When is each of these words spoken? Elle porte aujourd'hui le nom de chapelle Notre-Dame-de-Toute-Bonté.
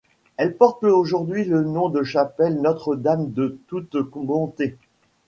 Elle 0.37 0.57
porte 0.57 0.83
aujourd'hui 0.83 1.45
le 1.45 1.63
nom 1.63 1.87
de 1.89 2.01
chapelle 2.01 2.59
Notre-Dame-de-Toute-Bonté. 2.59 4.75